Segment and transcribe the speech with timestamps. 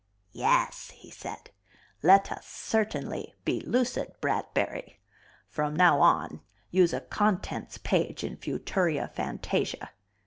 [0.33, 1.51] "Yes," he said,
[2.01, 4.99] "let us, certainly be lucid, Bradbury.
[5.47, 9.91] From now on use a contents page in Futuria Fantasia."